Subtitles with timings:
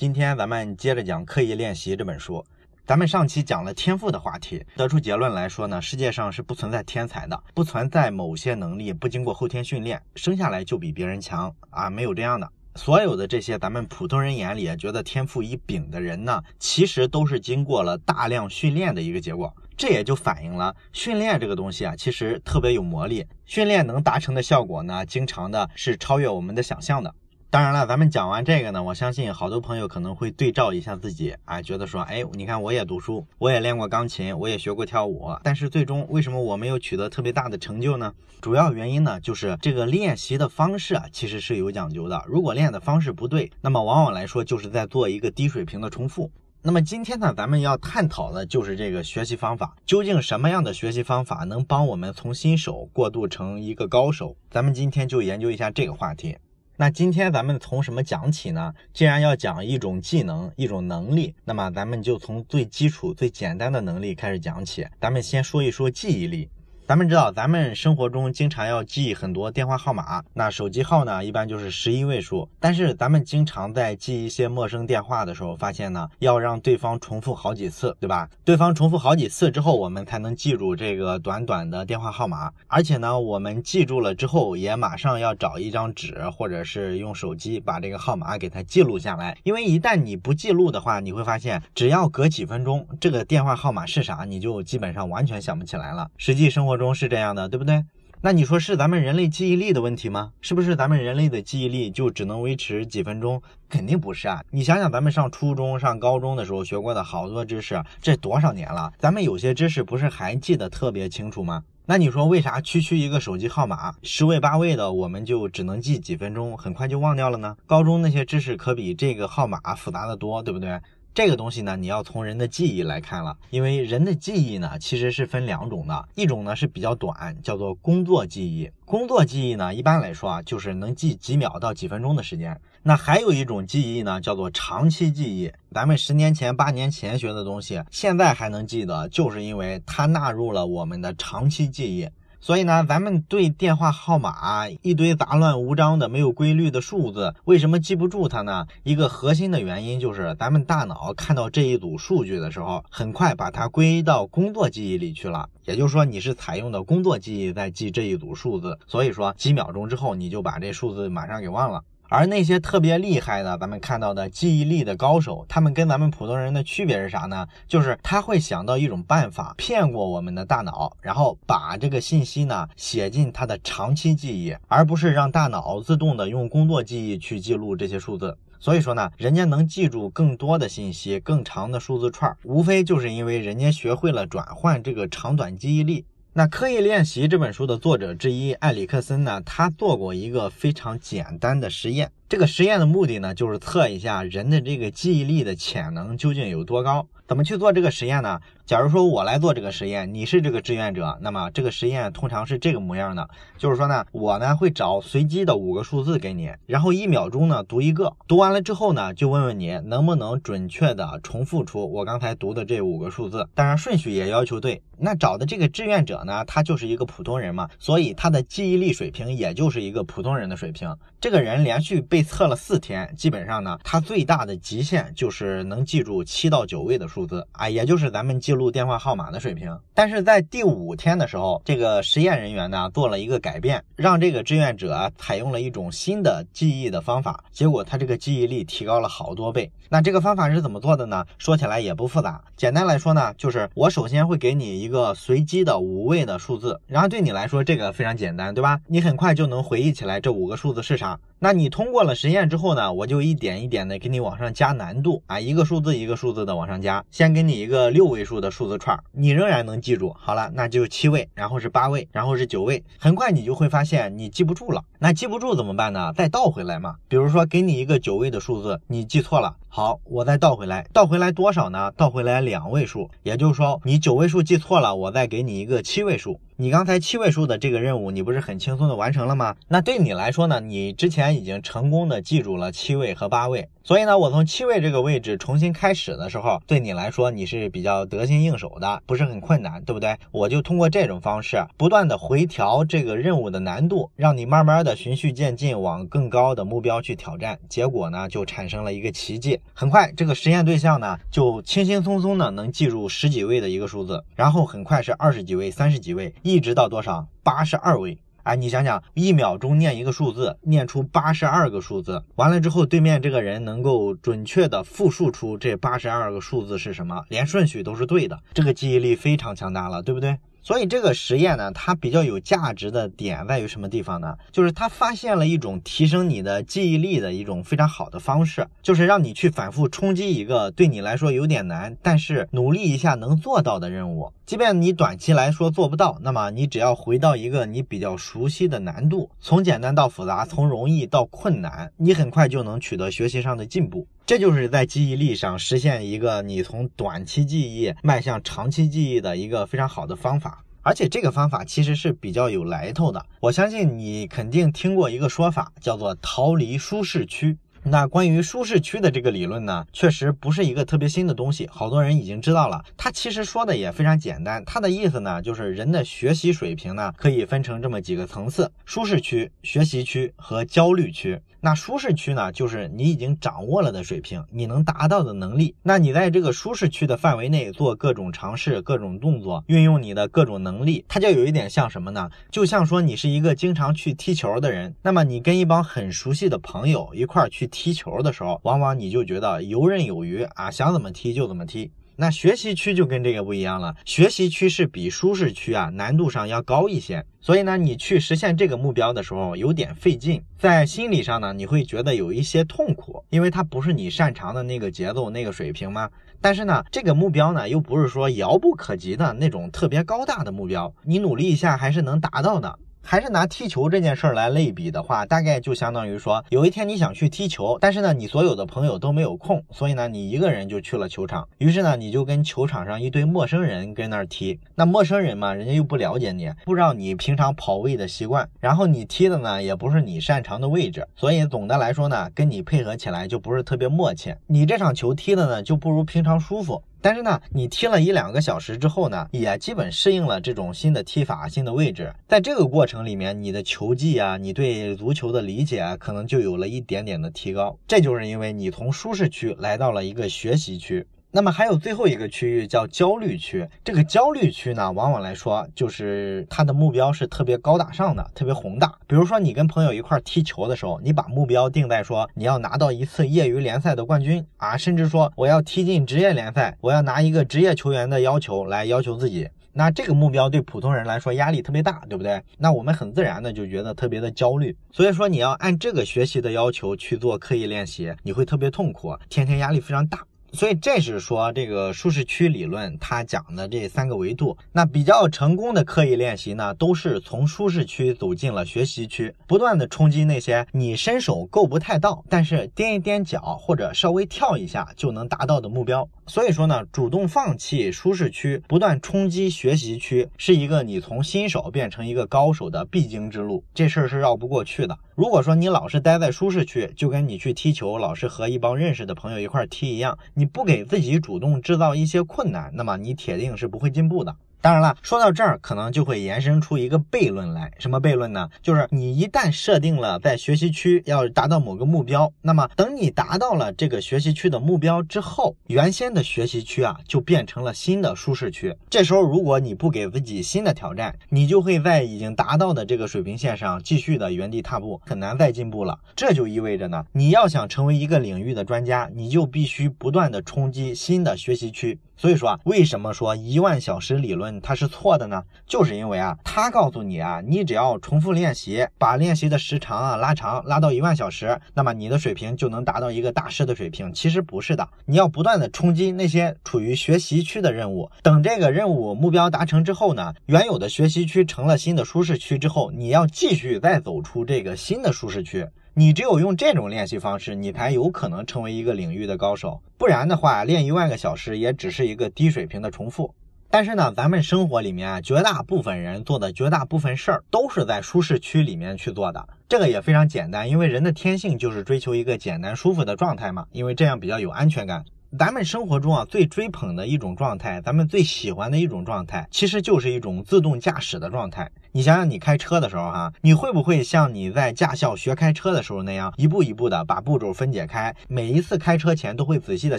[0.00, 2.42] 今天咱们接着讲《刻意练习》这本书。
[2.86, 12.50] 咱们上期讲了天赋的话题，得出结论来说呢，世界上是不存在天才的，不存在某些能力不经过后天训练生下来就比别人强啊，没有这样的。
[12.76, 19.54] 所有的这些咱们普通人眼里觉得天赋异禀的人呢，其实都是经过了大量训练的一个结果。
[19.76, 27.14] 这也就反映了训练这个东西啊，其实特别有魔力，训练能达成的效果呢，经常的是超越我们的想象的。
[27.52, 38.14] 当然了，咱们讲完这个呢，我相信好多朋友可能会对照一下自己，啊，觉得说，哎，你看我也读书，我也练过钢琴，我也学过跳舞，但是最终为什么我没有取得特别大的成就呢？
[38.40, 42.22] 主要原因呢，就是这个练习的方式啊，其实是有讲究的。
[42.28, 46.30] 如果练的方式不对，那么往往来说就是在做一个低水平的重复。
[46.62, 54.36] 那么今天呢，咱们要探讨的就是这个学习方法，究竟什么样的学习方法能帮我们从新手过渡成一个高手？
[54.52, 56.36] 咱们今天就研究一下这个话题。
[56.80, 58.72] 那今天咱们从什么讲起呢？
[58.94, 64.86] 既然要讲一种技能、一种能力，那么咱们就从最基础、最简单的能力开始讲起。
[64.98, 66.48] 咱们先说一说记忆力。
[66.90, 72.48] 咱们知道，咱们生活中经常要记很多电话号码，那手机号呢，一般就是十一位数。
[72.58, 78.28] 但是咱们经常在记一些陌生电话的时候，发现呢，要让对方重复好几次，对吧？
[78.44, 82.50] 对方重复好几次之后，我们才能记住这个短短的电话号码。
[82.66, 89.38] 而且呢，我们记住了之后，也马上要找一张纸，或者是用手机把这个号码给它记录下来。
[89.44, 96.10] 因为一旦你不记录的话，你会发现，只要隔几分钟，这个电话号码是啥，你就基本上完全想不起来了。
[96.16, 96.79] 实际生活。
[96.80, 97.84] 中是这样的，对不对？
[98.22, 100.32] 那你说是咱们人类记忆力的问题吗？
[100.42, 103.40] 是不是咱们人类的记忆力就只能维持几分钟？
[103.68, 104.42] 肯定不是啊！
[104.50, 108.92] 你想想，咱们上初中、上高中的时候学过的好多知识，这多少年了？
[108.98, 111.62] 咱们有些知识不是还记得特别清楚吗？
[111.86, 117.56] 那你说为啥区区一个手机号码，十位八位的，我们就只能记几分钟，很快就忘掉了呢？
[117.66, 120.78] 高中那些知识可比这个号码复杂的多，对不对？
[121.12, 128.70] 这个东西呢，你要从人的记忆来看了，因为人的记忆呢，其实是分两种的，一种呢是比较短，叫做工作记忆。
[128.84, 132.58] 工作记忆呢，一般来说啊，就是能记几秒到几分钟的时间。
[132.82, 135.52] 那还有一种记忆呢，叫做长期记忆。
[135.72, 142.08] 咱们十年前、八年前学的东西，现在还能记得，就是因为它纳入了我们的长期记忆。
[142.40, 148.66] 所以呢，咱们对电话号码一堆杂乱无章的、没有规律的数字，为什么记不住它呢？
[148.82, 155.50] 一个核心的原因就是，咱们大脑看到这一组数据的时候，很快把它归到工作记忆里去了。
[155.66, 161.82] 也就是说，你是采用的工作记忆在记这一组数字，所以说几秒钟之后，你就把这数字马上给忘了。
[162.10, 167.46] 而那些特别厉害的，咱们看到的记忆力的高手，他们跟咱们普通人的区别是啥呢？
[167.68, 178.36] 就是他会想到一种办法骗过我们的大脑，然后把这个信息呢写进他的长期记忆，而不是让大脑自动的用工作记忆去记录这些数字。
[178.58, 186.04] 所以说呢，人家能记住更多的信息、更长的数字串，无非就是因为人家学会了转换这个长短记忆力。
[186.32, 192.12] 那《刻意练习》这本书的作者之一埃里克森呢，他做过一个非常简单的实验。
[192.30, 197.08] 这个实验的目的呢，就是测一下人的这个记忆力的潜能究竟有多高。
[197.26, 198.40] 怎么去做这个实验呢？
[198.64, 214.80] 假如说我来做这个实验，你是这个志愿者，那么这个实验通常是这个模样的，就是说呢，我呢会找随机的五个数字给你，然后一秒钟呢读一个，读完了之后呢，就问问你能不能准确的重复出我刚才读的这五个数字，当然顺序也要求对。
[215.02, 220.94] 那找的这个志愿者呢，他就是一个普通人嘛，所以他的记忆力水平也就是一个普通人的水平。
[221.20, 228.60] 这个人连续被测了四天，基本上呢，他最大的极限就是能记住七到九位的数字啊，也就是咱们记。
[228.60, 239.72] 录电话号码的水平，但是在第五天的时候，这个实验人员呢做了一个改变，让这个志愿者采用了一种新的记忆的方法，结果他这个记忆力提高了好多倍。
[239.88, 241.24] 那这个方法是怎么做的呢？
[241.38, 248.78] 说起来也不复杂，简单来说呢，就是我首先会给你一个随机的五位的数字，然后对你来说这个非常简单，对吧？
[248.88, 251.18] 你很快就能回忆起来这五个数字是啥。
[251.42, 260.14] 那你通过了实验之后呢，我就一点一点的给你往上加难度啊，一个数字一个数字的往上加，先给你一个六位数的数字串，你仍然能记住。
[260.18, 264.84] 好了，那就七位，然后是八位，然后是九位，很快你就会发现你记不住了。
[264.98, 266.12] 那记不住怎么办呢？
[266.14, 266.96] 再倒回来嘛。
[267.08, 271.90] 比如说给你一个九位的数字，你记错了，好，我再倒回来，倒回来多少呢？
[271.96, 276.38] 倒回来两位数，也就是说你九位数记错了，我再给你一个七位数。
[276.60, 279.56] 你刚才七位数的这个任务，你不是很轻松的完成了吗？
[279.68, 280.60] 那对你来说呢？
[280.60, 290.16] 你之前已经成功的记住了七位和八位，所以呢，我从七位这个位置重新开始的时候，对你来说你是比较得心应手的，不是很困难，对不对？
[290.30, 297.58] 我就通过这种方式，不断的回调这个任务的难度，让你慢慢的循序渐进往更高的目标去挑战。
[297.68, 299.58] 结果呢，就产生了一个奇迹。
[299.72, 307.26] 很快，这个实验对象呢，就轻轻松松的能记住十几位的一个数字，然后很快是二十几位、三十几位，一直到多少？
[307.42, 308.18] 八十二位。
[308.50, 320.36] 哎，你想想，一秒钟念一个数字，念出八十二个数字，完了之后，对面这个人能够准确的复述出这八十二个数字是什么，连顺序都是对的，这个记忆力非常强大了，对不对？
[320.62, 324.36] 所以这个实验呢，它比较有价值的点在于什么地方呢？
[324.52, 334.32] 就是它发现了一种提升你的记忆力的一种非常好的方式，就是让你去反复冲击一个对你来说有点难，但是努力一下能做到的任务。
[334.44, 344.06] 即便你短期来说做不到，那么你只要回到一个你比较熟悉的难度，从简单到复杂，从容易到困难，你很快就能取得学习上的进步。
[344.30, 353.26] 这就是在记忆力上实现一个你从短期记忆迈向长期记忆的一个非常好的方法，而且这个方法其实是比较有来头的。
[353.40, 357.58] 我相信你肯定听过一个说法，叫做逃离舒适区。
[357.82, 362.84] 那关于舒适区的这个理论呢，确实不是一个特别新的东西，好多人已经知道了。
[362.96, 371.40] 它其实说的也非常简单，它的意思呢，就是人的学习水平呢，可以分成这么几个层次：舒适区、学习区和焦虑区。
[371.62, 375.74] 那舒适区呢，就是你已经掌握了的水平，你能达到的能力。
[375.82, 382.30] 那你在这个舒适区的范围内做各种尝试、各种动作，运用你的各种能力，它就有一点像什么呢？
[382.50, 391.90] 就像说你是一个经常去踢球的人，那么你跟一帮很熟悉的朋友一块去踢球的时候，往往你就觉得游刃有余啊，想怎么踢就怎么踢。
[392.16, 406.10] 那学习区就跟这个不一样了，学习区是比舒适区啊难度上要高一些，所以呢，你去实现这个目标的时候有点费劲，在心理上呢，你会觉得有一些痛苦，因为它不是你擅长的那个节奏、那个水平吗？
[406.42, 412.78] 但是呢，这个目标呢又不是说遥不可及的那种特别高大的目标，你努力一下还是能达到的。
[413.02, 421.48] 还是拿踢球这件事儿来类比的话，大概就相当于说，有一天你想去踢球，但是呢，你所有的朋友都没有空，所以呢，你一个人就去了球场。
[421.58, 424.60] 于是呢，你就跟球场上一堆陌生人跟那儿踢。
[424.76, 434.34] 那陌生人嘛，人家又不了解你，不知道你平常跑位的习惯，然后你踢的呢也不是你擅长的位置，所以总的来说呢，跟你配合起来就不是特别默契。
[434.46, 436.82] 你这场球踢的呢就不如平常舒服。
[437.02, 442.12] 但是呢，你踢了一两个小时之后呢，也基本适应了这种新的踢法、新的位置。
[442.28, 447.78] 在这个过程里面，你的球技啊，你对足球的理解啊，可能就有了一点点的提高。
[447.88, 451.06] 这就是因为你从舒适区来到了一个学习区。
[451.32, 458.92] 那么还有最后一个区域叫焦虑区，这个焦虑区呢，往往来说就是它的目标是特别高大上的，特别宏大。
[459.06, 469.48] 比如说你跟朋友一块踢球的时候，你把目标定在说你要拿到一次业余联赛的冠军啊，甚至说我要踢进职业联赛，我要拿一个职业球员的要求来要求自己。
[469.72, 472.42] 那这个目标对普通人来说压力特别大，对不对？
[472.58, 474.76] 那我们很自然的就觉得特别的焦虑。
[474.90, 480.26] 所以说你要按这个学习的要求去做刻意练习，你会特别痛苦，天天压力非常大。
[480.52, 484.56] 所以这是说这个舒适区理论，它讲的这三个维度。
[484.72, 496.08] 那比较成功的刻意练习呢，都是从舒适区走进了学习区，不断的冲击那些你伸手够不太到，但是踮一踮脚或者稍微跳一下就能达到的目标。
[496.26, 503.64] 所以说呢，主动放弃舒适区，不断冲击学习区，是一个你从新手变成一个高手的必经之路。
[503.74, 504.96] 这事儿是绕不过去的。
[505.20, 514.34] 如果说你老是待在舒适区，就跟你去踢球，老是和一帮认识的朋友一块踢一样，你不给自己主动制造一些困难，那么你铁定是不会进步的。
[514.62, 517.72] 当然了，说到这儿，可能就会延伸出一个悖论来。
[517.78, 518.48] 什么悖论呢？
[518.60, 528.76] 就是你一旦设定了在学习区要达到某个目标，那么等你达到了这个学习区的目标之后，原先的学习区啊就变成了新的舒适区。
[528.90, 535.98] 这时候，如果你不给自己新的挑战，你就会在已经达到的这个水平线上继续的原地踏步，很难再进步了。
[536.14, 541.98] 这就意味着呢，你要想成为一个领域的专家，你就必须不断的冲击新的学习区。
[542.20, 545.42] 所以说啊，为什么说一万小时理论它是错的呢？
[545.66, 554.12] 就是因为啊，它告诉你啊，你只要重复练习，把练习的时长啊拉长，拉到一万小时，那么你的水平就能达到一个大师的水平。
[554.12, 558.10] 其实不是的，你要不断的冲击那些处于学习区的任务。
[558.22, 565.66] 等这个任务目标达成之后呢，原有的学习区成了新的舒适区之后，你要继续再走出这个新的舒适区。
[566.00, 569.82] 你只有用这种练习方式，你才有可能成为一个领域的高手。
[569.98, 573.34] 不然的话，练一万个小时也只是一个低水平的重复。
[573.68, 585.04] 但是呢，咱们生活里面绝大部分人做的绝大部分事儿都是在舒适区里面去做的，这个也非常简单，因为人的天性就是追求一个简单舒服的状态嘛，因为这样比较有安全感。
[585.38, 591.70] 咱们生活中啊，最追捧的一种状态，咱们最喜欢的一种状态，其实就是一种自动驾驶的状态。
[591.92, 598.14] 你想想，你开车的时候哈，你会不会像你在驾校学开车的时候那样，一步一步的把步骤分解开？
[598.28, 599.98] 每一次开车前都会仔细的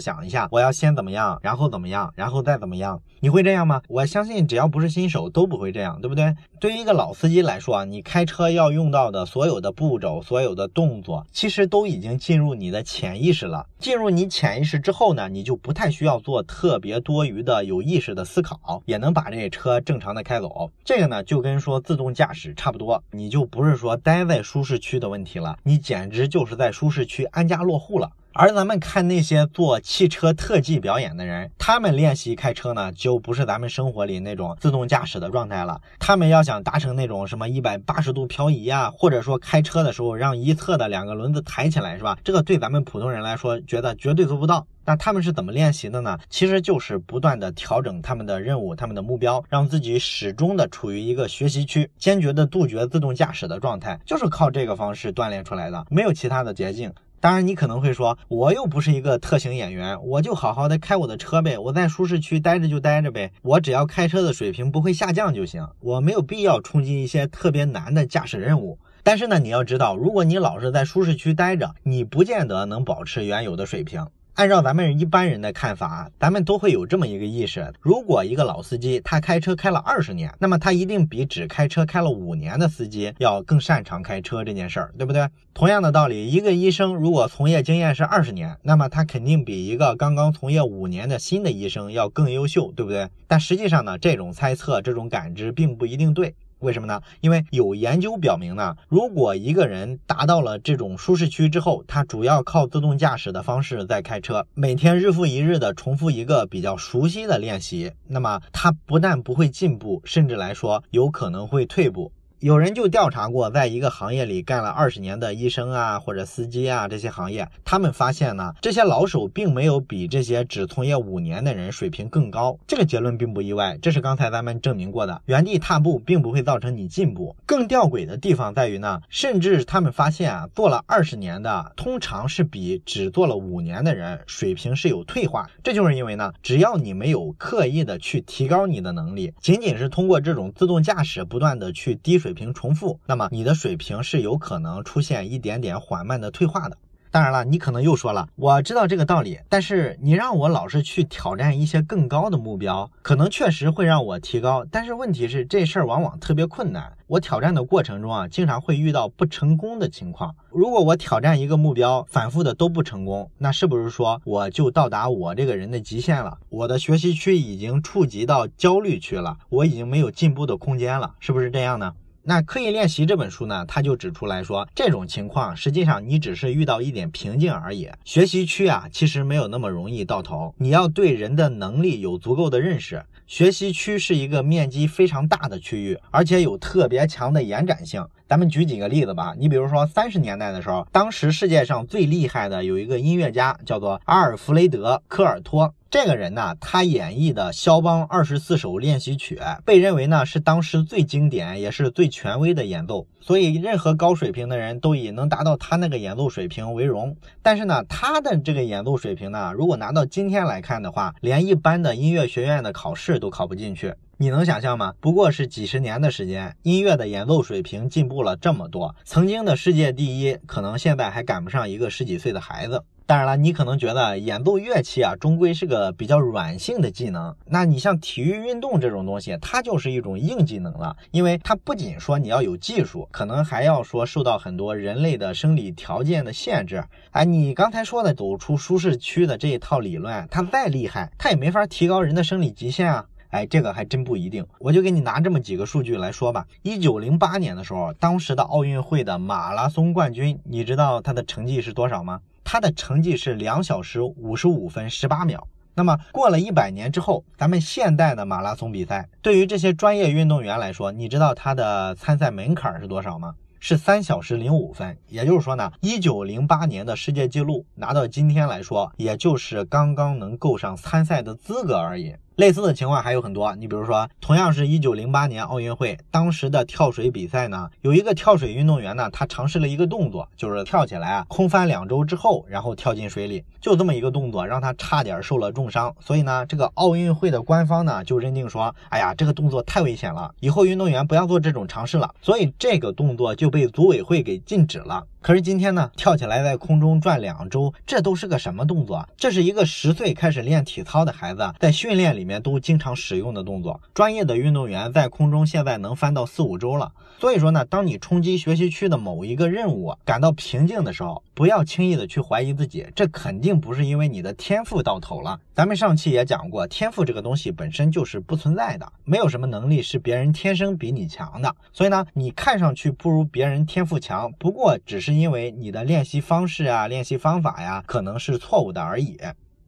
[0.00, 2.98] 想一下，我要先怎么样，然后怎么样，然后再怎么样？
[3.20, 3.82] 你会这样吗？
[3.88, 6.34] 我相信只要不是新手都不会这样，对不对？
[6.58, 13.66] 对于一个老司机来说啊，你开车要用到的所有的步骤、所有的动作，其实都已经进入你的潜意识了。
[13.78, 20.70] 进入你潜意识之后呢，你就不太需要做特别多余的有意识的思考，也能把这车正常的开走。
[20.84, 21.81] 这个呢，就跟说。
[21.82, 28.10] 自动驾驶差不多，你就不是说待在舒适区的问题了，你简直就是在舒适区安家落户了。
[28.34, 35.78] 而咱们看那些做汽车特技表演的人，他们练习开车呢，就不是咱们生活里那种自动驾驶的状态了。
[35.98, 42.16] 他们要想达成那种什么一百八十度漂移啊，或者说开车的时候让一侧的两个轮子抬起来，是吧？
[42.24, 44.66] 这个对咱们普通人来说，觉得绝对做不到。
[44.84, 46.18] 那他们是怎么练习的呢？
[46.28, 56.92] 其实就是不断的调整他们的任务、他们的目标，让自己始终的处于一个学习区，坚决的杜绝自动驾驶的状态，就是靠这个方式锻炼出来的，没有其他的捷径。
[57.20, 68.80] 当然，你可能会说，我又不是一个特型演员，我就好好的开我的车呗，我在舒适区待着就待着呗，我只要开车的水平不会下降就行，我没有必要冲击一些特别难的驾驶任务。
[69.04, 74.04] 但是呢，你要知道，如果你老是在舒适区待着，你不见得能保持原有的水平。
[74.34, 85.28] 按照咱们一般人的看法，咱们都会有这么一个意识：如果一个老司机他开车开了二十年，那么他一定比只开车开了五年的司机要更擅长开车这件事儿，对不对？
[85.52, 93.10] 同样的道理，一个医生如果从业经验是二十年，那么他肯定比一个刚刚从业五年的新的医生要更优秀，对不对？
[93.28, 96.34] 但实际上呢，这种猜测、这种感知并不一定对。
[96.62, 97.00] 为什么呢？
[97.20, 112.12] 因为有研究表明呢，如果一个人达到了这种舒适区之后，他主要靠自动驾驶的方式在开车，每天日复一日的重复一个比较熟悉的练习，那么他不但不会进步，甚至来说有可能会退步。
[112.42, 122.58] 有人就调查过，在一个行业里干了二十年的医生啊，或者司机啊这些行业，他们发现呢，这些老手并没有比这些只从业五年的人水平更高。
[122.66, 125.22] 这个结论并不意外，这是刚才咱们证明过的。
[125.26, 127.36] 原地踏步并不会造成你进步。
[127.46, 135.48] 更吊诡的地方在于呢，甚至他们发现啊，做了二十年的，通常是比只做了五年的人水平是有退化。
[135.62, 142.31] 这就是因为呢，只要你没有刻意的去提高你的能力，仅仅是通过这种自动驾驶不断的去滴水。
[142.32, 146.78] 水平重复，那么你的水平是有可能出现一点点缓慢的退化的。
[147.10, 154.64] 当然了，你可能又说了，我知道这个道理，但是你让我老是去挑战一些更高的目标，可能确实会让我提高。
[154.70, 156.90] 但是问题是，这事儿往往特别困难。
[157.08, 160.34] 我挑战的过程中啊，经常会遇到不成功的情况。
[160.48, 166.38] 如果我挑战一个目标，反复的都不成功，那是不是说我就到达我这个人的极限了？
[166.48, 171.92] 我的学习区已经触及到焦虑区了，我已经没有进步的空间了，是不是这样呢？
[172.24, 177.90] 那刻意练习这本书呢，他就指出来说，这种情况实际上你只是遇到一点瓶颈而已。
[178.04, 180.54] 学习区啊，其实没有那么容易到头。
[180.56, 183.04] 你要对人的能力有足够的认识。
[183.26, 188.06] 学习区是一个面积非常大的区域，而且有特别强的延展性。
[188.32, 189.34] 咱们举几个例子吧。
[189.36, 195.74] 你比如说三十年代的时候，当时世界上最厉害的有一个音乐家，叫做阿尔弗雷德·科尔托。
[195.90, 207.14] 这个人呢，他演绎的肖邦二十四首练习曲，被认为呢是当时最经典也是最权威的演奏，所以任何高水平的人都以能达到他那个演奏水平为荣。
[207.42, 213.92] 但是呢，他的这个演奏水平呢，如果拿到今天来看的话，连一般的音乐学院的考试都考不进去。
[214.22, 214.94] 你能想象吗？
[215.00, 222.84] 不过是几十年的时间，音乐的演奏水平进步了这么多，曾经的世界第一，可能现在还赶不上一个十几岁的孩子。
[223.04, 227.34] 当然了，你可能觉得演奏乐器啊，终归是个比较软性的技能。
[227.46, 236.84] 那你像体育运动这种东西，它就是一种硬技能了，因为它不仅说你要有技术，可能还要说受到很多人类的生理条件的限制。
[237.10, 243.04] 哎，你刚才说的走出舒适区的这一套理论，它再厉害，它也没法提高人的生理极限啊。
[243.32, 244.46] 哎，这个还真不一定。
[244.58, 246.46] 我就给你拿这么几个数据来说吧。
[246.60, 252.20] 一九零八年的时候，当时的奥运会的马拉松冠军，你知道他的成绩是多少吗？
[252.44, 255.48] 他的成绩是两小时五十五分十八秒。
[255.74, 263.34] 那么过了一百年之后，咱们现代的马拉松比赛，对于这些专业运动员来说，你知道他的参赛门槛是多少吗？
[263.58, 264.98] 是三小时零五分。
[265.08, 272.14] 也就是说呢，一九零八年的世界纪录拿到今天来说，也就是刚刚能够上参赛的资格而已。
[272.36, 285.94] 类似的情况还有很多，你比如说，同样是一九零八年奥运会，当时的跳水比赛呢，有一个跳水运动员呢，他尝试了一个动作，就是跳起来啊，空翻两周之后，然后跳进水里，就这么一个动作，让他差点受了重伤。
[286.00, 292.14] 所以呢，这个奥运会的官方呢，就认定说，哎呀，这个动作太危险了，以后运动员不要做这种尝试了。
[292.22, 295.04] 所以这个动作就被组委会给禁止了。
[295.22, 299.08] 可是今天呢，跳起来在空中转两周，这都是个什么动作？
[299.16, 303.80] 这是一个十岁开始练体操的孩子在训练里面都经常使用的动作。
[303.94, 306.92] 专业的运动员在空中现在能翻到四五周了。
[307.20, 315.38] 所以说呢，当你冲击学习区的某一个任务感到瓶颈的时候，不要轻易的去怀疑自己，这肯定不是因为你的天赋到头了。
[315.54, 321.54] 咱们上期也讲过，天赋这个东西本身就是不存在的，没有什么能力是别人天生比你强的。
[321.72, 329.18] 所以呢，你看上去不如别人天赋强，不过只是因为你的练习方式啊、练习方法呀，可能是错误的而已。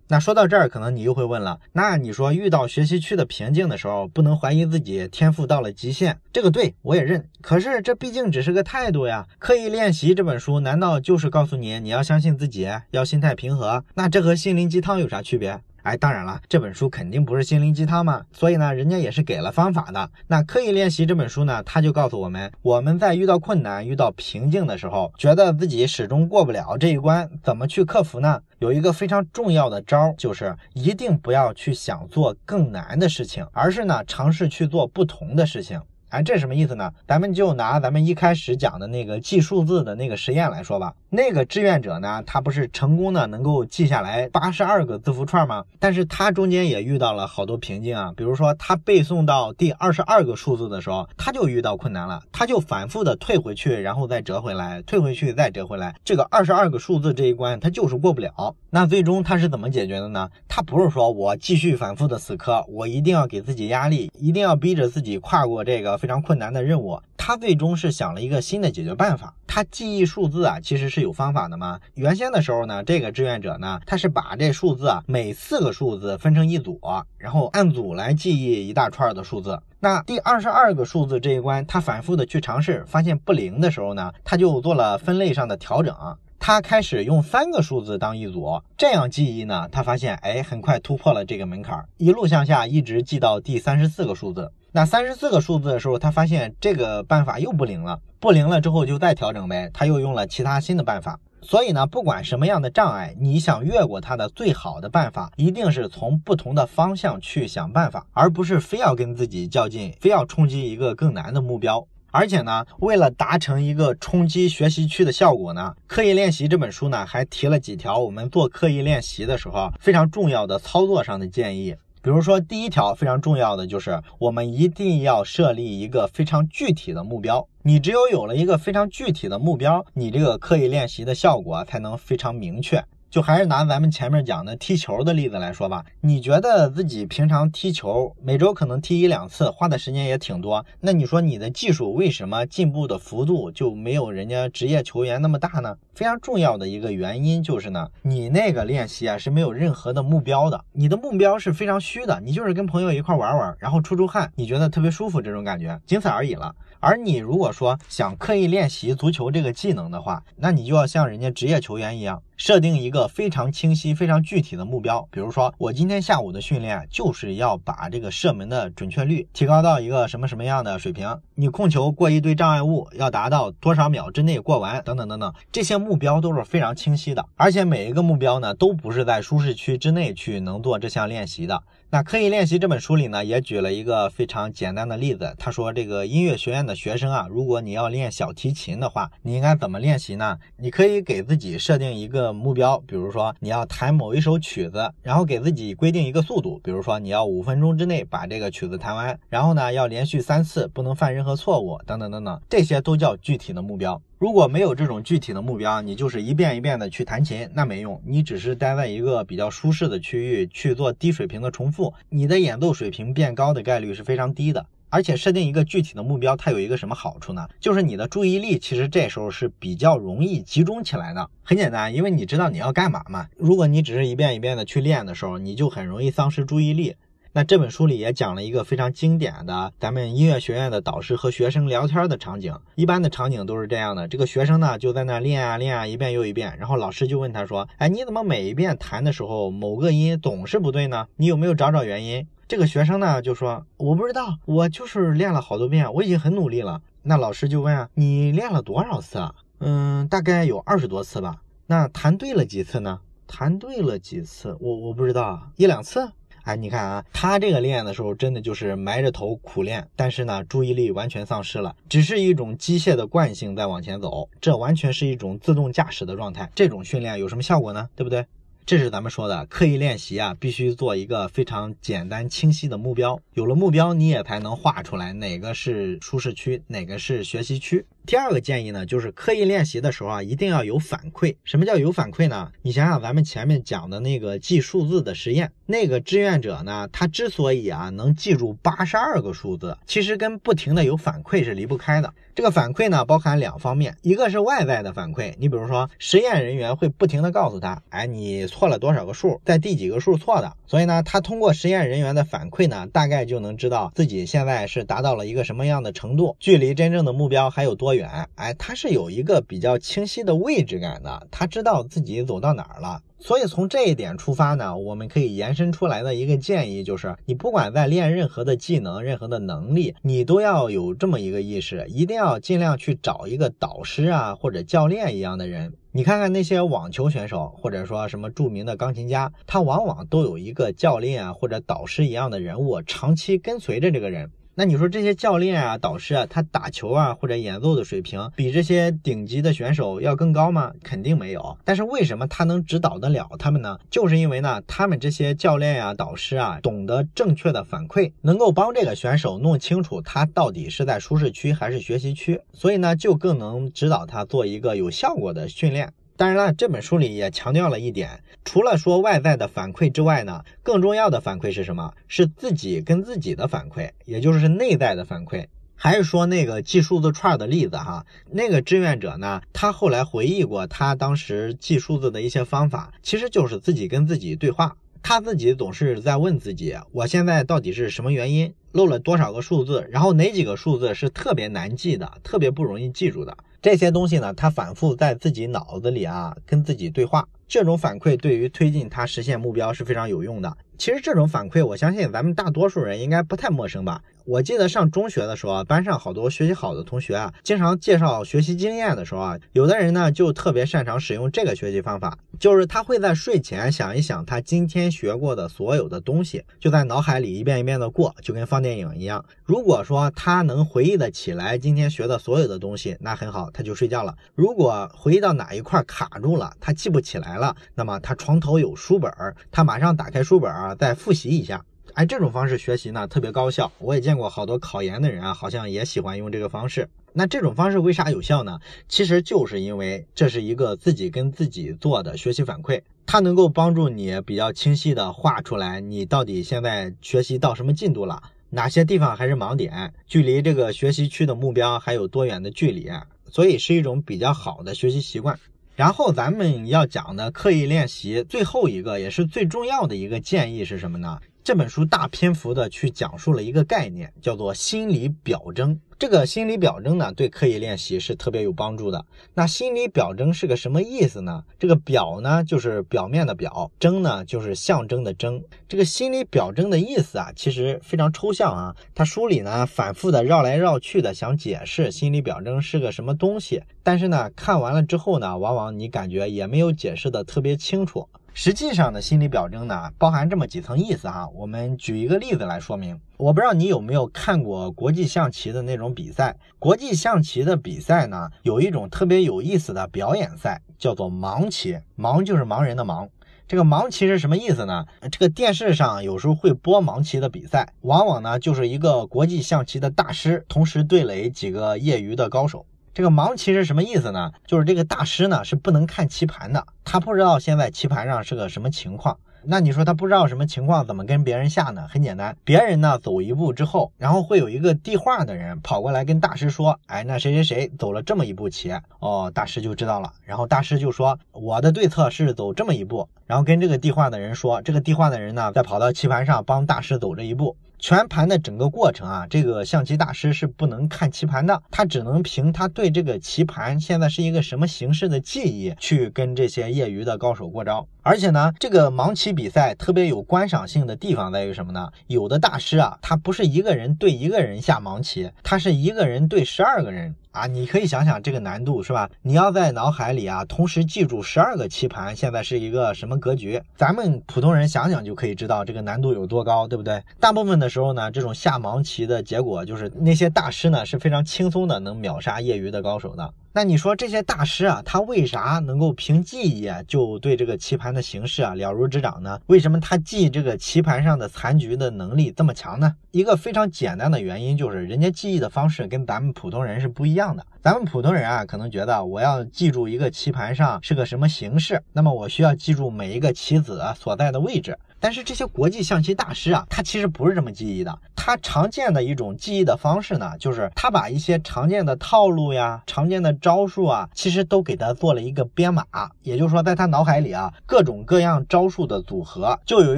[0.07, 7.27] 那说到这儿，可能你又会问了，那你说遇到学习区的瓶颈的时候，不能怀疑自己天赋到了极限，这个对我也认。
[7.41, 9.27] 可是这毕竟只是个态度呀。
[9.39, 13.83] 刻意练习这本书难道就是告诉你你要相信自己，要心态平和？
[13.95, 15.59] 那这和心灵鸡汤有啥区别？
[15.85, 20.11] 哎，当然了，这本书肯定不是心灵鸡汤嘛，所以呢，人家也是给了方法的。
[20.27, 28.41] 那刻意练习这本书呢，他就告诉我们，我们在遇到困难、遇到瓶颈的时候，觉得自己始终过不了这一关，怎么去克服呢？
[28.61, 35.79] 有一个非常重要的招，就是一定不要去想做更难的事情，而是呢，尝试去做不同的事情。
[36.15, 36.93] 哎，这什么意思呢？
[37.09, 40.95] 咱们就拿咱们一开始讲的那个记数字的那个实验来说吧。
[41.11, 45.65] 那个志愿者呢，他不是成功的能够记下来八十二个字符串吗？
[45.81, 48.13] 但是他中间也遇到了好多瓶颈啊。
[48.17, 55.97] 比如说他背诵到第二十二个数字的时候，他就遇到困难了，他就反复的退回去，然后再折回来，退回去再折回来。
[56.05, 58.55] 这个二十二个数字这一关，他就是过不了。
[58.71, 60.31] 那最终他是怎么解决的呢？
[60.47, 65.99] 他不是说我继续反复的死磕，我一定要给自己压力，一定要逼着自己跨过这个。
[66.05, 69.33] 非常困难的任务，他最终是想了一个新的解决办法。
[69.47, 71.81] 他记忆数字啊，其实是有方法的嘛。
[71.95, 76.79] 原先的时候呢，这个志愿者呢，他是把这数字啊，每四个数字分成一组，
[77.17, 79.59] 然后按组来记忆一大串的数字。
[79.81, 85.97] 那第二十二个数字这一关，他反复的去尝试，发现不灵的时候呢，他就做了分类上的调整。
[86.39, 94.53] 他开始用三个数字当一组，这样记忆呢，他发现哎，很快突破了这个门槛，一路向下，一直记到第三十四个数字。
[94.77, 99.71] 那三十四个数字的时候，他发现这个办法又不灵了，不灵了之后就再调整呗。
[99.73, 101.17] 他又用了其他新的办法。
[101.41, 111.87] 所以呢，不管什么样的障碍，你想越过它的最好的办法，一定是从不同的方向去想办法，而不是非要跟自己较劲，非要冲击一个更难的目标。
[112.11, 121.77] 而且呢，为了达成一个冲击学习区的效果呢，刻意练习这本书呢还提了几条我们做刻意练习的时候非常重要的操作上的建议。
[122.05, 127.49] 比如说，第一条非常重要的就是，我们一定要设立一个非常具体的目标。
[127.63, 132.85] 你只有有了一个非常具体的目标，你这个刻意练习的效果才能非常明确。
[133.09, 145.77] 就还是拿咱们前面讲的踢球的例子来说吧，你觉得自己平常踢球每周可能踢一两次，花的时间也挺多，那你说你的技术为什么进步的幅度就没有人家职业球员那么大呢？
[145.95, 156.55] 非常重要的一个原因就是呢，你那个练习啊是没有任何的目标的，你的目标是非常虚的，你就是跟朋友一块玩玩，然后出出汗，你觉得特别舒服这种感觉，仅此而已了。
[156.81, 165.09] 而你如果说想刻意练习足球这个技能的话，那你就要像人家职业球员一样，设定一个非常清晰、非常具体的目标。
[165.11, 171.19] 比如说，我今天下午的训练就是要把这个射门的准确率提高到一个什么什么样的水平。
[171.37, 177.27] 你控球过一堆障碍物要达到多少秒之内过完，等等等等，这些目标都是非常清晰的。
[177.35, 181.63] 而且每一个目标呢，都不是在舒适区之内去能做这项练习的。
[181.95, 185.33] 那刻意练习这本书里呢，也举了一个非常简单的例子。
[185.39, 190.37] 他说，这个音乐学院的学生啊，如果你要练小提琴的话，你应该怎么练习呢？
[190.57, 204.03] 你可以给自己设定一个目标，比如说你要弹某一首曲子，然后给自己规定一个速度，比如说你要五分钟之内把这个曲子弹完，然后呢要连续三次，不能犯任何错误，等等等等，这些都叫具体的目标。
[204.25, 208.01] 如果没有这种具体的目标，你就是一遍一遍的去弹琴，那没用。
[208.07, 214.65] 你只是待在一个比较舒适的区域去做低水平的重复，你的演奏水平变高的概率是非常低的。
[214.89, 217.47] 而且设定一个具体的目标，它有一个什么好处呢？
[217.61, 221.29] 就是你的注意力其实这时候是比较容易集中起来的。
[221.43, 223.27] 很简单，因为你知道你要干嘛嘛。
[223.37, 226.95] 如果你只是一遍一遍的去练的时候，你就很容易丧失注意力。
[227.37, 232.57] 那这本书里也讲了一个非常经典的咱们音乐学院的导师和学生聊天的场景。
[232.77, 236.57] 一般的场景都是这样的：这个学生呢就在那练啊练啊，一遍又一遍。
[236.61, 241.09] 然后老师就问他说：“哎，你怎么每一遍弹的时候某个音总是不对呢？
[241.17, 246.83] 你有没有找找原因？”这个学生呢就说我不知道，我就是练了好多遍，我已经很努力了。
[247.03, 249.35] 那老师就问啊，你练了多少次啊？
[249.59, 251.43] 嗯，大概有二十多次吧。
[251.67, 253.01] 那弹对了几次呢？
[253.27, 254.57] 弹对了几次？
[254.61, 256.13] 我我不知道，一两次。
[256.45, 266.51] 哎，你看啊，他这个练的时候，真的就是埋着头苦练，但是呢，注意力完全丧失了，只是一种机械的惯性在往前走，这完全是一种自动驾驶的状态。
[266.55, 267.89] 这种训练有什么效果呢？
[267.97, 268.27] 对不对？
[268.67, 273.19] 这是咱们说的刻意练习啊，必须做一个非常简单清晰的目标。
[273.33, 277.87] 有了目标，你也才能画出来哪个是舒适区，哪个是学习区。
[278.07, 281.37] 第二个建议呢，就是刻意练习的时候啊，一定要有反馈。
[281.43, 282.53] 什么叫有反馈呢？
[282.61, 292.13] 你想想咱们前面讲的那个记数字的实验，那个志愿者呢，他之所以啊能记住八十二个数字，其实跟不停的有反馈是离不开的。
[292.35, 313.01] 这个反馈呢，包含两方面，一个是外在的反馈，你比如说实验人员会不停的告诉他，哎，你错了多少个数，在第几个数错的，所以呢，他通过实验人员的反馈呢，大概就能知道自己现在是达到了一个什么样的程度，距离真正的目标还有多远，哎，他是有一个比较清晰的位置感的，他知道自己走到哪儿了。
[313.19, 325.73] 所以从这一点出发呢，我们可以延伸出来的一个建议就是，你不管在练任何的技能、任何的能力，你都要有这么一个意识，一定要尽量去找一个导师啊或者教练一样的人。
[325.91, 334.31] 你看看那些网球选手，或者说什么著名的钢琴家，他往往都有一个教练啊或者导师一样的人物，长期跟随着这个人。
[334.57, 340.73] 那你说这些教练啊、导师啊，他打球啊或者演奏的水平比这些顶级的选手要更高吗？
[340.81, 341.59] 肯定没有。
[341.65, 343.77] 但是为什么他能指导得了他们呢？
[343.91, 355.93] 就是因为呢，他们这些教练呀、导师啊，懂得正确的反馈，能够帮这个选手弄清楚他到底是在舒适区还是学习区，所以呢，就更能指导他做一个有效果的训练。
[356.17, 361.93] 当然了，这本书里也强调了一点，除了说外在的反馈之外呢，更重要的反馈是什么？
[362.07, 365.47] 是自己跟自己的反馈，也就是内在的反馈。
[365.75, 374.77] 还是说那个记数字串的例子哈，那个志愿者呢，他后来回忆过他当时记数字的一些方法，其实就是自己跟自己对话。
[375.03, 383.37] 他自己总是在问自己，我现在到底是什么原因漏了多少个数字，然后哪几个数字是特别难记的，特别不容易记住的。
[383.65, 387.27] 这些东西呢，他反复在自己脑子里啊，跟自己对话。
[387.49, 390.55] 这种反馈对于推进他实现目标是非常有用的。
[390.77, 394.03] 其实这种反馈，我相信咱们大多数人应该不太陌生吧。
[394.25, 409.25] 我记得上中学的时候，班上好多学习好的同学啊，经常介绍学习经验的时候啊，有的人呢就特别擅长使用这个学习方法，就是他会在睡前想一想他今天学过的所有的东西，就在脑海里一遍一遍的过，就跟放电影一样。
[409.45, 414.15] 如果说他能回忆的起来今天学的所有的东西，那很好，他就睡觉了。
[414.35, 419.11] 如果回忆到哪一块卡住了，他记不起来了，那么他床头有书本，
[419.51, 421.65] 他马上打开书本啊，再复习一下。
[421.95, 426.89] 哎，这种方式学习呢特别高效，我也见过好多考研的人啊，好像也喜欢用这个方式。
[427.13, 428.59] 那这种方式为啥有效呢？
[428.89, 442.91] 其实就是因为这是一个自己跟自己做的学习反馈，它能够帮助你比较清晰的画出来你到底现在学习到什么进度了，哪些地方还是盲点，距离这个学习区的目标还有多远的距离，
[443.35, 445.41] 所以是一种比较好的学习习惯。
[445.75, 451.19] 然后咱们要讲的刻意练习最后一个也是最重要的一个建议是什么呢？
[451.45, 455.79] 这本书大篇幅的去讲述了一个概念，叫做心理表征。
[455.99, 459.05] 这个心理表征呢，对刻意练习是特别有帮助的。
[459.35, 461.45] 那心理表征是个什么意思呢？
[461.59, 465.45] 这个表呢，就是表面的表；征呢，就是象征的征。
[465.69, 468.75] 这个心理表征的意思啊，其实非常抽象啊。
[468.95, 478.09] 他书里呢，反复的绕来绕去的想解释心理表征是个什么东西，但是呢，看完了之后呢，往往你感觉也没有解释的特别清楚。
[478.37, 481.29] 实际上的心理表征呢，包含这么几层意思哈。
[481.33, 483.01] 我们举一个例子来说明。
[483.17, 486.37] 我不知道你有没有看过国际象棋的那种比赛。
[486.59, 491.79] 国际象棋的比赛呢，有一种特别有意思的表演赛，叫做盲棋。
[491.97, 493.09] 盲就是盲人的盲。
[493.47, 494.85] 这个盲棋是什么意思呢？
[495.13, 502.67] 这个电视上有时候会播盲棋的比赛，往往呢就是一个国际象棋的大师，同时对垒几个业余的高手。
[502.95, 504.31] 这个盲棋是什么意思呢？
[504.47, 509.19] 就是这个大师呢是不能看棋盘的，他不知道现在棋盘上是个什么情况。
[509.47, 511.89] 那你说他不知道什么情况，怎么跟别人下呢？
[511.91, 527.57] 很简单，别人呢走一步之后，然后会有一个递话的人跑过来跟大师说：“哎，那谁谁谁走了这么一步棋，哦，大师就知道了。”然后大师就说：“我的对策是走这么一步。”然后跟这个递话的人说，这个递话的人呢再跑到棋盘上帮大师走这一步。
[527.79, 537.87] 全盘的整个过程啊，这个象棋大师是不能看棋盘的，他只能凭他对这个棋盘现在是一个什么形式的记忆，去跟这些业余的高手过招。
[538.03, 541.91] 而且呢，这个盲棋比赛特别有观赏性的地方在于什么呢？
[542.07, 547.15] 有的大师啊，他不是一个人对一个人下盲棋，他是一个人对十二个人。
[547.35, 549.11] 啊，你可以想想这个难度是吧？
[549.23, 557.03] 你要在脑海里啊，同时记住十二个棋盘现在是一个什么格局，咱们普通人想想就可以知道这个难度有多高，对不对？
[557.19, 563.29] 大部分的时候呢，这种下盲棋的结果就是那些大师呢是非常轻松的能秒杀业余的高手的。
[563.57, 569.41] 那你说这些大师啊，他为啥能够凭记忆啊就对这个棋盘的形式啊了如指掌呢？
[569.47, 572.93] 为什么他记这个棋盘上的残局的能力这么强呢？
[573.13, 577.47] 一个非常简单的原因就是，人家记忆的方式跟咱们普通人是不一样的。
[577.63, 584.77] 咱们普通人啊，可能觉得我要记住一个棋盘上是个什么形式，那么我需要记住每一个棋子所在的位置。
[585.05, 587.99] 但是这些国际象棋大师啊，他其实不是这么记忆的。
[588.17, 595.85] 他常见的一种记忆的方式呢，就是他把一些常见的套路呀、常见的招数啊，其实都给他做了一个编码。
[596.23, 599.95] 也就是说，在他脑海里啊，各种各样招数的组合，就有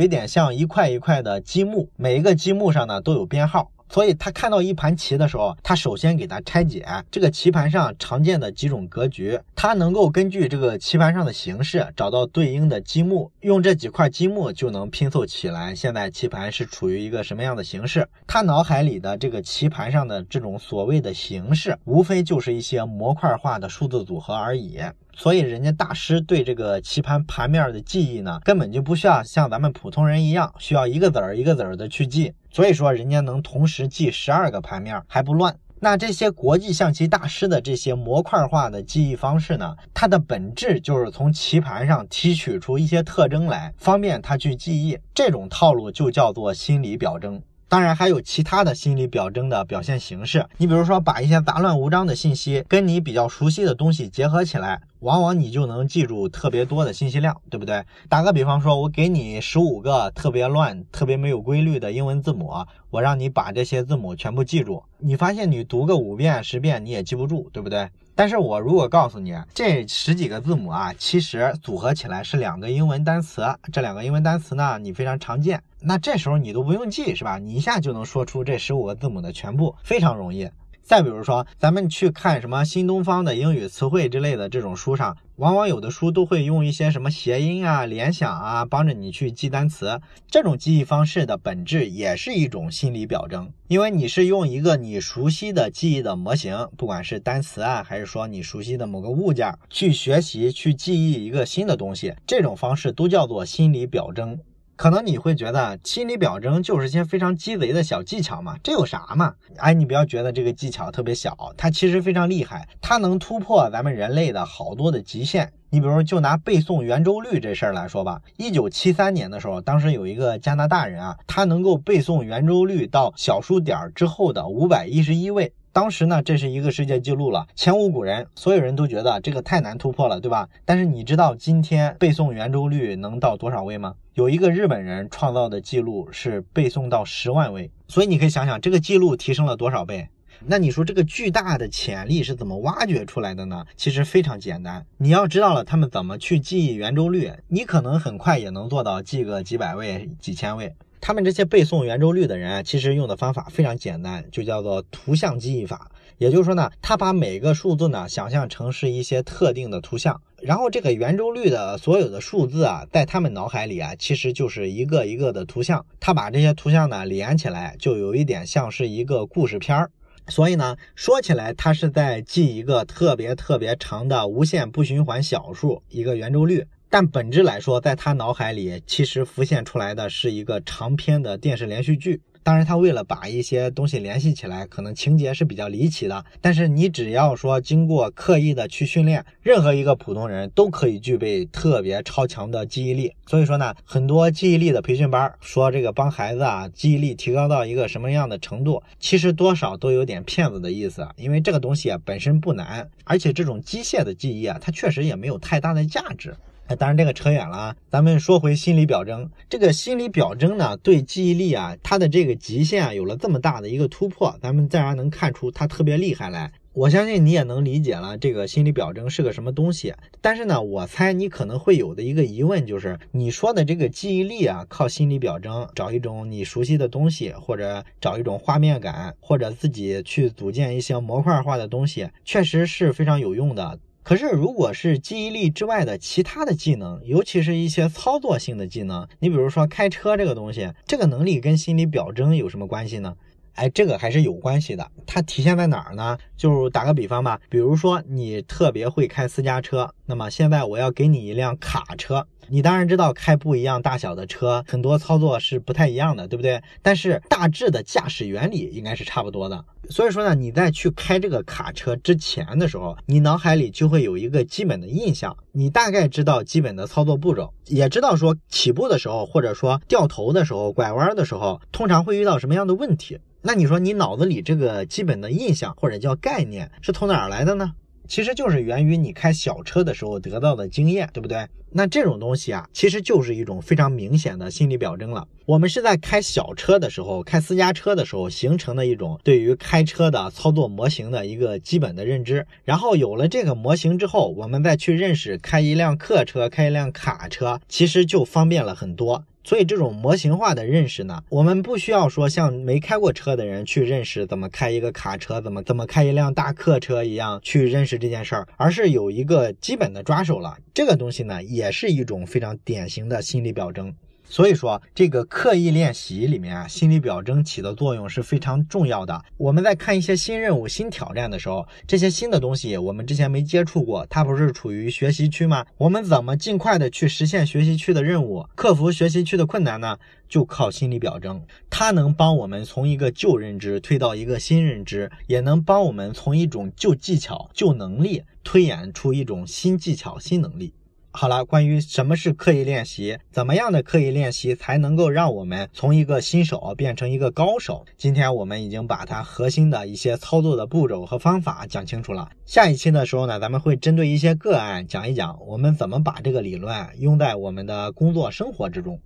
[0.00, 3.70] 一点像一块一块的积木，每一个积木上呢都有编号。
[3.88, 15.74] 所以他看到一盘棋的时候，他首先给它拆解这个棋盘上常见的几种格局，他能够根据这个棋盘上的形式找到对应的积木，用这几块积木就能拼凑起来。
[15.74, 18.06] 现在棋盘是处于一个什么样的形式？
[18.26, 24.80] 他脑海里的这个棋盘上的这种所谓的形式，无非就是一些模块化的数字组合而已。
[25.18, 32.34] 所以人家大师对这个棋盘盘面的记忆呢，根本就不需要像咱们普通人一样，需要一个子儿一个子儿的去记。
[32.50, 35.56] 所以说，人家能同时记十二个盘面还不乱。
[35.80, 39.74] 那这些国际象棋大师的这些模块化的记忆方式呢？
[39.94, 44.98] 它的本质就是从棋盘上提取出一些特征来，方便他去记忆。
[45.14, 47.40] 这种套路就叫做心理表征。
[47.68, 57.84] 当然还有其他的心理表征的表现形式，你比如说把一些杂乱无章的信息跟你比较熟悉的东西结合起来，往往你就能记住特别多的信息量，对不对？
[58.08, 62.52] 打个比方说，我给你十五个特别乱、特别没有规律的英文字母，
[62.90, 67.88] 我让你把这些字母全部记住，你发现你读个五遍十遍你也记不住，对不对？
[68.14, 75.62] 但是我如果告诉你这十几个字母啊，其实组合起来是两个英文单词，这两个英文单词呢，你非常常见。
[75.80, 77.36] 那这时候你都不用记是吧？
[77.36, 80.48] 你一下就能说出这十五个字母的全部，非常容易。
[80.86, 90.00] 再比如说，咱们去看什么新东方的英语词汇之类的这种书上，往往有的书都会用一些什么谐音啊、联想啊，帮着你去记单词。
[90.30, 104.38] 这种记忆方式的本质也是一种心理表征，因为你是用一个你熟悉的记忆的模型，不管是单词啊，还是说你熟悉的某个物件，去学习去记忆一个新的东西，这种方式都叫做心理表征。
[104.76, 109.34] 可能你会觉得心理表征就是些非常鸡贼的小技巧嘛，这有啥嘛？
[109.56, 115.50] 哎，你不要觉得这个技巧特别小，它其实非常厉害，它能突破咱们人类的好多的极限。
[115.70, 125.52] 你比如就拿背诵圆周率这事儿来说吧，一九七三年的时候，当时有一个加拿大人啊，他能够背诵圆周率到小数点之后的五百一十一位。
[125.76, 130.48] 当时呢，这是一个世界纪录了，前无古人，所有人都觉得这个太难突破了，对吧？
[130.64, 133.94] 但是你知道今天背诵圆周率能到多少位吗？
[134.14, 140.08] 有一个日本人创造的记录是背诵到十万位，所以你可以想想这个记录提升了多少倍。
[140.46, 143.66] 那你说这个巨大的潜力是怎么挖掘出来的呢？
[143.76, 150.74] 其实非常简单，你要知道了他们怎么去记忆圆周率，你可能很快也能做到记个几百位、几千位。
[151.00, 155.90] 他们这些背诵圆周率的人啊，其实用的方法非常简单，就叫做图像记忆法。
[156.18, 165.84] 也就是说呢，他把每个数字呢想象成是一些特定的图像，然后这个圆周率的所有的数字啊，在他们脑海里啊，其实就是一个一个的图像。
[166.00, 169.90] 他把这些图像呢连起来，就有一点像是一个故事片儿。
[170.28, 176.66] 所以呢，说起来，他是在记一个特别特别长的无限不循环小数，一个圆周率。
[176.88, 182.20] 但本质来说，在他脑海里，其实浮现出来的是一个长篇的电视连续剧。
[182.42, 186.24] 当然，他为了把一些东西联系起来，可能情节是比较离奇的。
[186.40, 193.12] 但是你只要说经过刻意的去训练，任何一个普通人都可以具备特别超强的记忆力。
[193.26, 201.04] 所以说呢，很多记忆力的培训班说这个帮孩子啊记忆力提高到一个什么样的程度，其实多少都有点骗子的意思。
[201.16, 206.32] 因为这个东西啊本身不难，而且这种机械的记忆啊，它确实也没有太大的价值。
[206.68, 209.30] 哎，当然这个扯远了啊，咱们说回心理表征。
[209.48, 216.52] 这个心理表征呢，对记忆力啊，它的这个极限啊，有了这么大的一个突破，咱们自然能看出它特别厉害来。
[216.72, 219.94] 我相信你也能理解了这个心理表征是个什么东西。
[220.20, 233.78] 但是呢，我猜你可能会有的一个疑问就是，你说的这个记忆力啊，靠心理表征找一种你熟悉的东西，或者找一种画面感，或者自己去组建一些模块化的东西，确实是非常有用的。
[234.08, 243.16] 可是，如果是记忆力之外的其他的技能，尤其是一些操作性的技能，你比如说开车这个东西，这个能力跟心理表征有什么关系呢？
[243.56, 244.90] 哎，这个还是有关系的。
[245.06, 246.16] 它体现在哪儿呢？
[246.36, 252.26] 就打个比方吧，比如说你特别会开私家车，那么现在我要给你一辆卡车。
[252.48, 256.62] 你当然知道，开不一样大小的车，很多操作是不太一样的，对不对？
[256.80, 259.64] 但是大致的驾驶原理应该是差不多的。
[259.88, 273.18] 所以说呢，你在去开这个卡车之前的时候，你脑海里就会有一个基本的印象，你大概知道基本的操作步骤，也知道说起步的时候，或者说掉头的时候、拐弯的时候，通常会遇到什么样的问题。
[273.42, 277.74] 那你说你脑子里这个基本的印象或者叫概念是从哪儿来的呢？
[278.08, 281.46] 其实就是源于你开小车的时候得到的经验，对不对？
[281.70, 285.26] 那这种东西啊，其实就是一种非常明显的心理表征了。
[285.46, 292.44] 我们是在开小车的时候，开私家车的时候形成的一种对于开车的操作模型的一个基本的认知。
[292.64, 299.24] 然后有了这个模型之后，我们再去认识开一辆客车、开一辆卡车，其实就方便了很多。
[299.44, 310.56] 所以这种模型化的认识呢，我们不需要说像没开过车的人去认识怎么开一个卡车，怎么怎么开一辆大客车一样去认识这件事儿，而是有一个基本的抓手了。
[310.74, 313.94] 这个东西呢，也是一种非常典型的心理表征。
[314.28, 319.24] 所以说，这个刻意练习里面啊，心理表征起的作用是非常重要的。
[319.36, 325.64] 我们在看一些新任务、新挑战的时候，这些新的东西我们之前没接触过，它不是处于学习区吗？
[325.78, 329.96] 我们怎么尽快的去实现学习区的任务，克服学习区的困难呢？
[330.28, 340.74] 就靠心理表征，它能帮我们从一个旧认知推到一个新认知，也能帮我们从一种旧技巧、旧能力推演出一种新技巧、新能力。
[341.18, 347.86] 好了，关于什么是刻意练习，怎么样的刻意练习才能够让我们从一个新手变成一个高手？
[347.96, 352.28] 今天我们已经把它核心的一些操作的步骤和方法讲清楚了。
[352.44, 359.00] 下一期的时候呢，咱们会针对一些个案讲一讲，我们怎么把这个理论用在我们的工作生活之中。